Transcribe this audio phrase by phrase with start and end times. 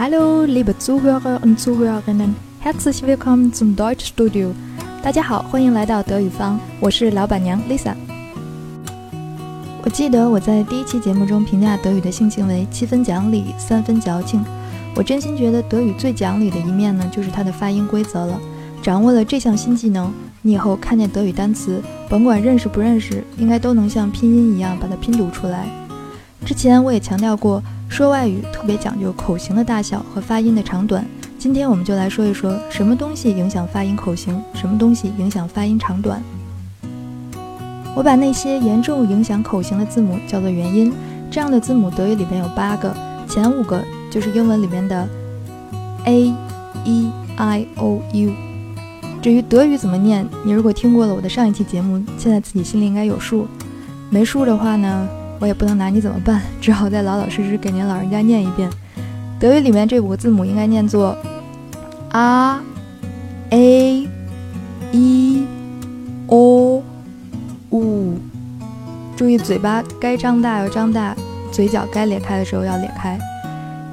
[0.00, 4.52] Hallo, liebe Zuhörer und Zuhörerinnen, herzlich willkommen zum Deutschstudio。
[5.02, 7.94] 大家好，欢迎来到德语坊，我是老板娘 Lisa。
[9.82, 14.40] 我记得我在第一期节目中评价德语的性情为七分讲理，三分矫情。
[14.94, 18.38] 我真心觉得德语最讲理的一面呢，就是它的发音规则了。
[18.80, 25.66] 掌握了这项新技能，你以后看见德语单词，甭管认识不认识，应该都能像拼音一样把它拼读出来。
[26.48, 27.62] 之前我也强调过。
[27.90, 31.04] 说外语特别讲究口型的大小和发音的长短。
[31.38, 36.22] 今天我们就来说一说，什么东西影响发音口型，什么东西影响发音长短。
[37.94, 40.90] 我把那些严重影响口型的字母叫做元音。
[41.30, 42.96] 这样的字母德语里面有八个，
[43.28, 45.06] 前五个就是英文里面的
[46.06, 46.32] a、
[46.86, 48.32] e、i、o、u。
[49.20, 53.46] 至于德语怎么念，你如果听过了我的上一期节目，现在自己心里应该有数。
[54.08, 55.06] 没数的话呢？
[55.40, 58.68] 我也不能拿你怎么办，只好再老老实实给您老人家念一遍。
[59.38, 61.16] 德语里面这五个字母应该念作
[62.10, 62.60] r、
[63.50, 64.08] a、
[64.92, 65.46] e、
[66.26, 66.82] o、
[67.70, 68.14] u。
[69.16, 71.14] 注意嘴巴该张大要张大，
[71.52, 73.18] 嘴角该咧开的时候要咧开。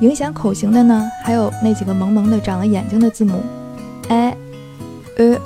[0.00, 3.42] 影响口型的呢，还有那几个萌萌的长了眼睛的字母
[4.08, 4.36] a、
[5.18, 5.38] e、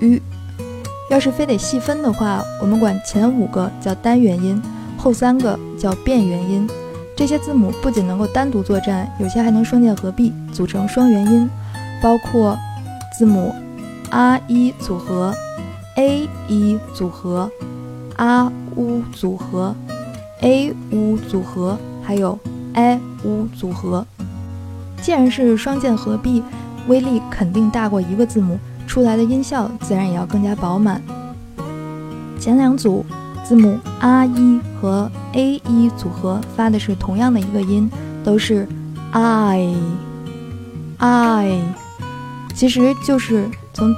[0.00, 0.20] u。
[1.10, 4.60] 要是非得细分的话，我们管前五个叫单元音。
[5.04, 6.66] 后三个叫变元音，
[7.14, 11.46] 这些字母不仅能够单独作战，有些还能双键合璧组成双元音，
[12.02, 12.56] 包括
[13.18, 13.54] 字母
[14.10, 15.34] r 一组合、
[15.96, 17.50] a 一组合、
[18.16, 19.74] r u 组合、
[20.40, 22.38] a u 组合，还有
[22.72, 24.06] a u 组合。
[25.02, 26.42] 既然是双键合璧，
[26.88, 31.02] 威力肯定大过一个字母，出来的音效自然也要更加饱满。
[32.40, 33.04] 前两组。
[33.44, 37.90] 字母 r 一和 a 一组合发的是同样的一个音，
[38.24, 38.66] 都是
[39.12, 39.74] i
[40.96, 41.60] i，
[42.54, 43.94] 其实就是从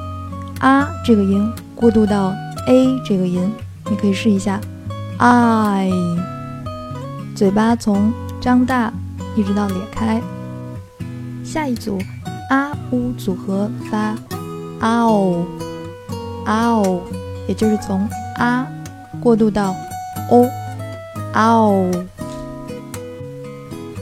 [0.58, 2.34] 啊这个音过渡到
[2.66, 3.52] a 这个音，
[3.88, 4.60] 你可以试一下
[5.18, 5.90] i，
[7.34, 8.92] 嘴巴从张大
[9.36, 10.20] 一直到咧开。
[11.44, 11.98] 下一组
[12.50, 14.16] r u 组合发
[14.80, 15.44] ow
[16.46, 17.00] ow，
[17.46, 18.66] 也就是从啊。
[19.22, 19.74] 过渡到
[20.30, 20.48] o
[21.34, 22.06] ow，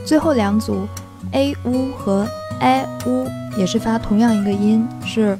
[0.04, 0.86] 最后两组
[1.32, 2.26] a u 和
[2.60, 3.26] a u
[3.56, 5.38] 也是发同样一个音，是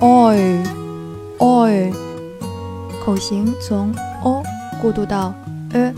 [0.00, 0.64] oi
[1.38, 1.92] oi，
[3.04, 4.42] 口型从 o
[4.80, 5.32] 过渡到
[5.72, 5.92] e，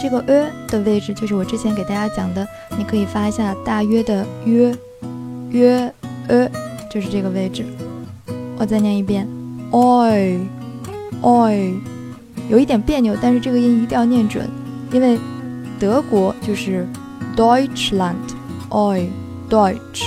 [0.00, 2.46] 这个 e 的位置就是我之前给大家讲的，
[2.78, 4.74] 你可以发一下大约的约
[5.50, 5.92] 约
[6.28, 6.48] e，
[6.90, 7.64] 就是这个位置。
[8.58, 9.41] 我再念一遍。
[9.72, 10.38] oi。
[11.22, 11.74] oi，
[12.48, 14.48] 有一点别扭，但是这个音一定要念准，
[14.92, 15.18] 因为
[15.78, 16.86] 德国就是
[17.36, 20.06] Deutschland，oi，Deutsch。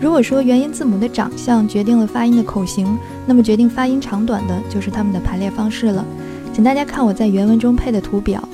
[0.00, 6.04] 如果说元音字母的长相决定了发音的口型，那么决定发音长短的就是它们的排列方式了。
[6.52, 8.46] 请大家看我在原文中配的图表。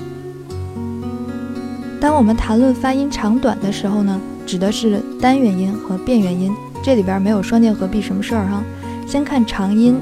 [2.01, 8.63] 当我们谈论发音长短的时候呢，指的是单元音和变元音，这里边没有双键合璧什么事儿哈。
[9.13, 10.01] 先看长音。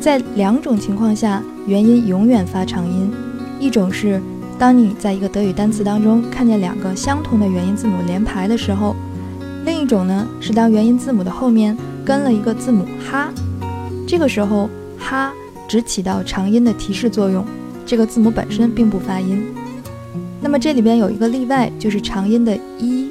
[0.00, 3.12] 在两种情况下，元音永远发长音。
[3.60, 4.18] 一种是
[4.58, 8.94] 当你在一个德语单词当中看见两个相同的元音字母连排的时候；
[9.66, 11.76] 另一种呢是当元音字母的后面
[12.06, 13.28] 跟了一个字母哈，
[14.06, 15.30] 这个时候哈
[15.68, 17.44] 只起到长音的提示作用，
[17.84, 19.44] 这个字母本身并不发音。
[20.40, 23.10] 那么这里边有一个例外，就是长音的一，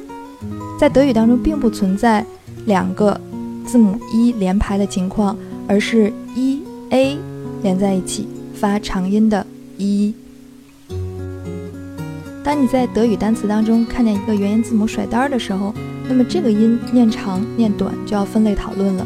[0.79, 2.25] 在德语当中并不存在
[2.65, 3.21] 两个
[3.67, 6.61] 字母一连排的情况，而是一。
[6.89, 7.17] a
[7.61, 9.45] 连在一起发长音的
[9.77, 10.13] 一。
[12.41, 15.73] 当你在德语单词当中看见一个元音字母甩单儿的时候，
[16.07, 19.05] 那么这个音念长念短就要分类讨论了。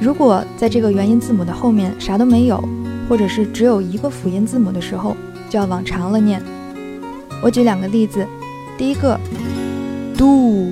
[0.00, 2.62] 如果在这个元音字母的后面啥都没有，
[3.08, 5.16] 或者是只有一个辅音字母的时候，
[5.50, 6.40] 就要往长了念。
[7.42, 8.24] 我举两个例子，
[8.78, 9.18] 第一个
[10.16, 10.70] do，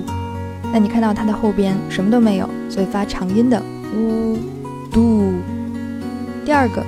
[0.72, 3.62] 那你看到它的后边什么都没有，所以发长音的
[3.94, 4.38] u
[4.90, 5.34] do。
[6.46, 6.82] 第二个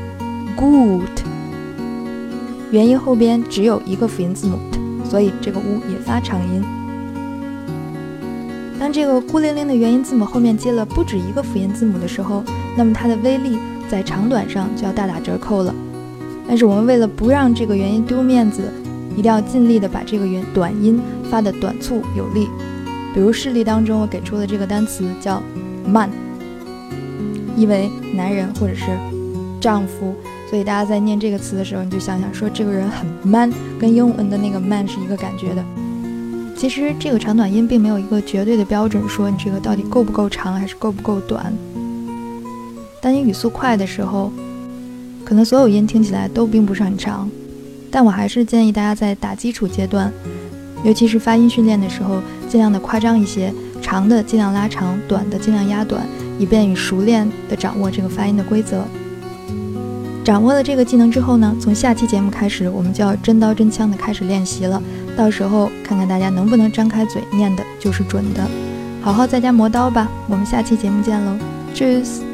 [0.56, 1.20] ，good，
[2.70, 6.64] 元音后边只有一个辅音字母 t，所以这个 u 也发长音。
[8.80, 12.42] 当这个孤零零的元音字母后面接了不止一个辅音字母的时候，
[12.76, 13.58] 那么它的威力
[13.88, 15.74] 在长短上就要大打折扣了。
[16.48, 18.62] 但是我们为了不让这个元音丢面子，
[19.16, 21.00] 一定要尽力的把这个元短音
[21.30, 22.48] 发的短促有力。
[23.14, 25.40] 比如示例当中，我给出的这个单词叫
[25.86, 26.10] man，，
[27.56, 28.84] 意为男人或者是。
[29.60, 30.14] 丈夫
[30.50, 33.50] 所以大家在念这个词的时候，你就想想说这个人很 man，
[33.80, 35.64] 跟英文的那个 man 是一个感觉的。
[36.54, 41.50] 其实这个长短音并没有一个绝对的标准，说你这个到底够不够长，还是够不够短。
[43.00, 44.30] 当你语速快的时候，
[45.24, 47.26] 可能所有音听起来都并不是很长，
[47.90, 50.12] 但我还是建议大家在打基础阶段，
[50.84, 53.52] 尤其是发音训练的时候，尽量的夸张一些，
[53.82, 56.06] 长的尽量拉长，短的尽量压短，
[56.38, 58.84] 以便于熟练的掌握这个发音的规则。
[60.22, 64.82] 掌握了这个技能之后呢，从下期节目开始，我们就要真刀真枪的开始练习了。
[65.16, 68.46] 到时候看看大家能不能张开嘴念的就是准的。
[69.02, 71.36] 好好在家磨刀吧，我们下期节目见喽
[71.74, 72.33] ，Cheers。